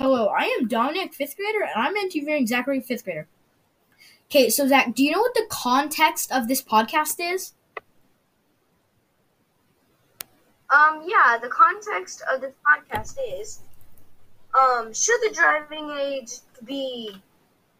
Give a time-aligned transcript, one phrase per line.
[0.00, 3.26] I'm Dominik, fifth grader, and I'm interviewing Zachary, fifth grader.
[4.26, 7.52] Okay, so Zach, do you know what the context of this podcast is?
[10.74, 13.60] Um, yeah, the context of this podcast is
[14.58, 16.32] um, should the driving age
[16.64, 17.14] be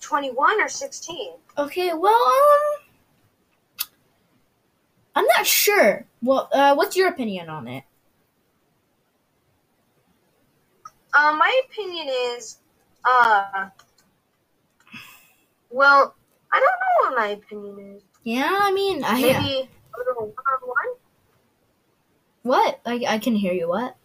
[0.00, 1.32] 21 or 16?
[1.58, 3.86] Okay, well, um,
[5.14, 6.06] I'm not sure.
[6.22, 7.84] Well, uh, what's your opinion on it?
[11.18, 12.58] Um, my opinion is,
[13.04, 13.68] uh,
[15.70, 16.14] well,
[16.52, 18.02] I don't know what my opinion is.
[18.22, 20.96] Yeah, I mean, I Maybe a little one-on-one?
[22.42, 22.80] what?
[22.86, 23.68] I I can hear you.
[23.68, 23.96] What?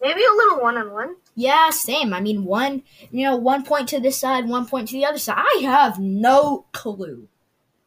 [0.00, 1.16] Maybe a little one-on-one?
[1.34, 2.14] Yeah, same.
[2.14, 5.18] I mean, one, you know, one point to this side, one point to the other
[5.18, 5.36] side.
[5.38, 7.28] I have no clue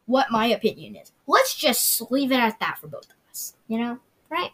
[0.06, 1.10] what my opinion is.
[1.26, 3.54] Let's just leave it at that for both of us.
[3.66, 3.98] You know,
[4.30, 4.50] right?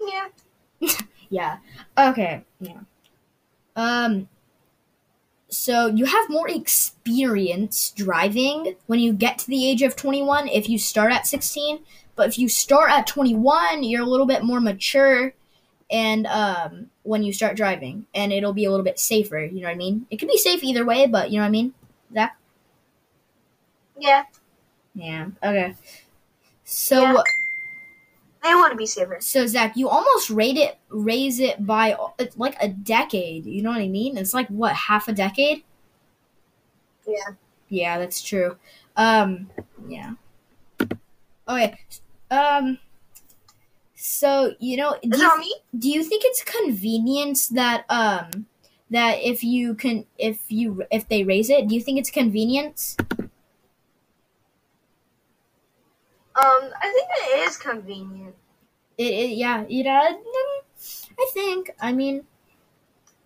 [0.00, 0.28] Yeah.
[1.32, 1.58] Yeah.
[1.96, 2.44] Okay.
[2.60, 2.80] Yeah.
[3.76, 4.28] Um.
[5.48, 10.68] So you have more experience driving when you get to the age of 21 if
[10.68, 11.80] you start at 16,
[12.14, 15.34] but if you start at 21, you're a little bit more mature
[15.90, 19.68] and um when you start driving and it'll be a little bit safer, you know
[19.68, 20.06] what I mean?
[20.10, 21.74] It could be safe either way, but you know what I mean?
[22.14, 22.36] Zach?
[23.98, 24.24] Yeah.
[24.94, 25.28] Yeah.
[25.42, 25.74] Okay.
[26.64, 27.22] So Yeah.
[28.42, 29.18] They want to be safer.
[29.20, 31.96] So Zach, you almost rate it, raise it by
[32.36, 33.44] like a decade.
[33.44, 34.16] You know what I mean?
[34.16, 35.62] It's like what half a decade?
[37.06, 37.34] Yeah.
[37.68, 38.56] Yeah, that's true.
[38.96, 39.50] Um,
[39.86, 40.14] yeah.
[41.48, 41.78] Okay.
[42.30, 42.78] Um.
[43.94, 48.46] So you know, do you, do you think it's convenience that um
[48.90, 52.96] that if you can if you if they raise it, do you think it's convenience?
[56.40, 58.34] Um, I think it is convenient.
[58.96, 61.70] It, it yeah, you know, mm, I think.
[61.80, 62.24] I mean,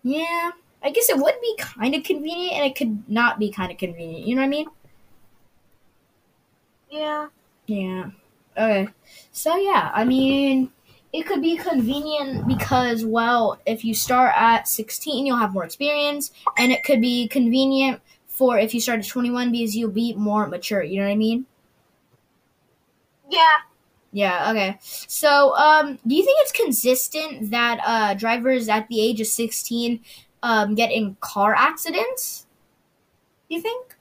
[0.03, 0.51] yeah,
[0.83, 3.77] I guess it would be kind of convenient, and it could not be kind of
[3.77, 4.27] convenient.
[4.27, 4.67] You know what I mean?
[6.89, 7.27] Yeah.
[7.67, 8.11] Yeah.
[8.57, 8.89] Okay.
[9.31, 10.71] So yeah, I mean,
[11.13, 16.31] it could be convenient because well, if you start at 16, you'll have more experience,
[16.57, 20.47] and it could be convenient for if you start at 21 because you'll be more
[20.47, 20.83] mature.
[20.83, 21.45] You know what I mean?
[23.29, 23.57] Yeah.
[24.11, 24.77] Yeah, okay.
[24.81, 29.99] So, um, do you think it's consistent that uh, drivers at the age of 16
[30.41, 32.45] um, get in car accidents?
[33.49, 33.95] Do you think?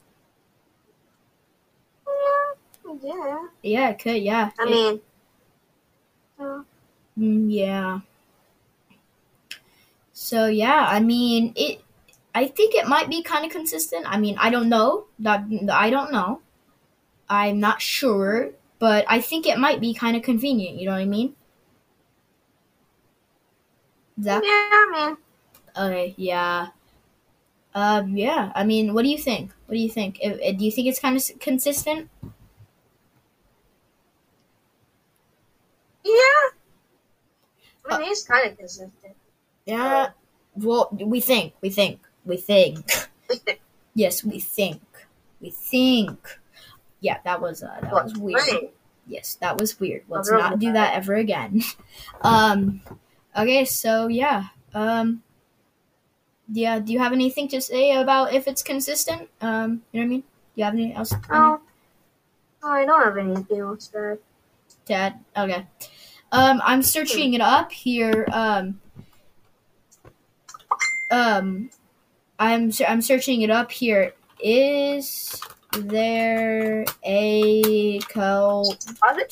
[2.06, 2.94] Yeah.
[3.02, 3.46] Yeah.
[3.62, 4.50] Yeah, it could, yeah.
[4.58, 5.00] I It- mean,
[7.18, 8.00] Mm, yeah.
[10.12, 11.80] So yeah, I mean it.
[12.34, 14.06] I think it might be kind of consistent.
[14.08, 15.06] I mean, I don't know.
[15.20, 16.40] That I don't know.
[17.28, 18.52] I'm not sure,
[18.84, 20.78] but I think it might be kind of convenient.
[20.78, 21.34] You know what I mean?
[24.18, 24.42] yeah, Zach?
[24.44, 25.16] I mean,
[25.74, 26.66] Okay, yeah.
[27.74, 28.52] Um, yeah.
[28.54, 29.52] I mean, what do you think?
[29.64, 30.20] What do you think?
[30.22, 32.10] Uh, do you think it's kind of consistent?
[36.04, 36.44] yeah.
[37.88, 39.16] I mean, it's kind of consistent.
[39.64, 40.10] Yeah.
[40.56, 41.54] Well, we think.
[41.62, 42.00] We think.
[42.26, 42.84] We think.
[43.96, 44.82] Yes, we think.
[45.40, 46.18] We think.
[47.04, 48.70] Yeah, that was uh, that was weird.
[49.06, 50.04] Yes, that was weird.
[50.08, 50.94] Let's not do that?
[50.94, 51.60] ever again.
[52.22, 52.80] um,
[53.36, 54.44] okay, so yeah.
[54.72, 55.22] Um,
[56.50, 56.78] yeah.
[56.78, 59.28] Do you have anything to say about if it's consistent?
[59.42, 60.20] Um, you know what I mean?
[60.20, 61.12] Do you have anything else?
[61.28, 61.60] Oh,
[62.62, 64.18] oh, I don't have anything else to
[64.86, 65.20] Dad.
[65.36, 65.66] Okay.
[66.32, 68.26] Um, I'm searching it up here.
[68.32, 68.80] Um,
[71.10, 71.68] um,
[72.38, 74.14] I'm I'm searching it up here.
[74.42, 75.38] Is
[75.80, 78.86] there a cult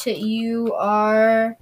[0.05, 1.57] you are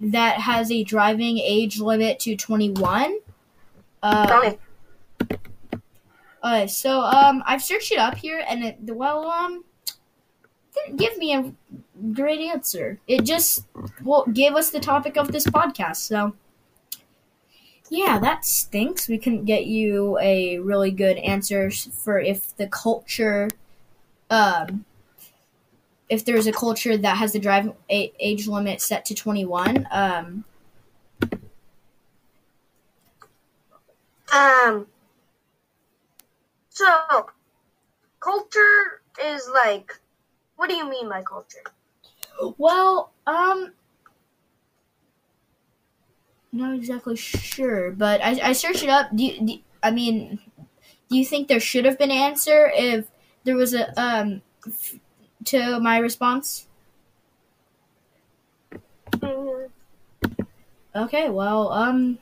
[0.00, 3.18] that has a driving age limit to 21?
[4.02, 4.52] Uh.
[6.44, 9.64] Okay, so um, I've searched it up here, and it well um
[10.74, 11.52] didn't give me a
[12.12, 12.98] great answer.
[13.06, 13.66] It just
[14.02, 15.96] well gave us the topic of this podcast.
[15.96, 16.34] So
[17.90, 19.08] yeah, that stinks.
[19.08, 23.48] We couldn't get you a really good answer for if the culture,
[24.30, 24.84] um,
[26.08, 29.86] if there's a culture that has the drive a- age limit set to twenty one.
[29.90, 30.44] Um,
[34.32, 34.86] Um.
[36.70, 36.86] So,
[38.20, 39.92] culture is like.
[40.56, 41.62] What do you mean by culture?
[42.58, 43.72] Well, um,
[46.52, 49.14] not exactly sure, but I, I searched it up.
[49.14, 50.38] Do, you, do I mean,
[51.10, 53.06] do you think there should have been an answer if
[53.44, 54.98] there was a um f-
[55.46, 56.66] to my response?
[60.96, 62.18] Okay, well, um,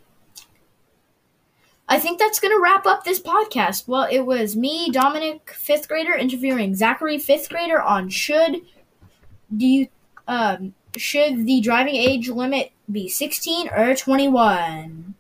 [1.89, 3.87] I think that's going to wrap up this podcast.
[3.87, 8.63] Well, it was me, Dominik, fifth grader, interviewing Zachary, fifth grader, on should
[9.55, 9.89] do you
[10.29, 15.12] um should the driving age limit be 16 or 21?